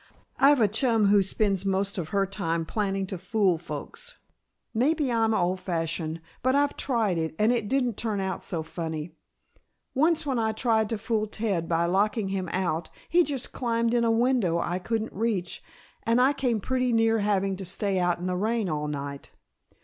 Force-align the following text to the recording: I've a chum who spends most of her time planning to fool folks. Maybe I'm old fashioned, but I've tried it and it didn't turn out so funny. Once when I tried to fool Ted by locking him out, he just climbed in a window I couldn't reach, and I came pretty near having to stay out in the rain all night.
I've 0.39 0.59
a 0.59 0.67
chum 0.67 1.09
who 1.09 1.21
spends 1.21 1.63
most 1.63 1.99
of 1.99 2.09
her 2.09 2.25
time 2.25 2.65
planning 2.65 3.05
to 3.05 3.19
fool 3.19 3.59
folks. 3.59 4.17
Maybe 4.73 5.11
I'm 5.11 5.31
old 5.31 5.59
fashioned, 5.59 6.21
but 6.41 6.55
I've 6.55 6.75
tried 6.75 7.19
it 7.19 7.35
and 7.37 7.51
it 7.51 7.67
didn't 7.67 7.97
turn 7.97 8.19
out 8.19 8.43
so 8.43 8.63
funny. 8.63 9.11
Once 9.93 10.25
when 10.25 10.39
I 10.39 10.53
tried 10.53 10.89
to 10.89 10.97
fool 10.97 11.27
Ted 11.27 11.69
by 11.69 11.85
locking 11.85 12.29
him 12.29 12.49
out, 12.49 12.89
he 13.09 13.23
just 13.23 13.51
climbed 13.51 13.93
in 13.93 14.03
a 14.03 14.09
window 14.09 14.57
I 14.57 14.79
couldn't 14.79 15.13
reach, 15.13 15.63
and 16.01 16.19
I 16.19 16.33
came 16.33 16.59
pretty 16.61 16.91
near 16.91 17.19
having 17.19 17.55
to 17.57 17.63
stay 17.65 17.99
out 17.99 18.17
in 18.17 18.25
the 18.25 18.35
rain 18.35 18.69
all 18.69 18.87
night. 18.87 19.29